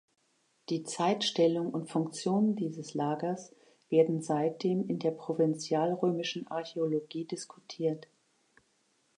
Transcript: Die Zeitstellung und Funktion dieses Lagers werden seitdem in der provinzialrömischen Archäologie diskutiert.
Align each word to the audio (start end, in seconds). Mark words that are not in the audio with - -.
Die 0.69 0.81
Zeitstellung 0.81 1.71
und 1.71 1.91
Funktion 1.91 2.55
dieses 2.55 2.95
Lagers 2.95 3.53
werden 3.91 4.23
seitdem 4.23 4.87
in 4.89 4.97
der 4.97 5.11
provinzialrömischen 5.11 6.47
Archäologie 6.47 7.25
diskutiert. 7.25 8.07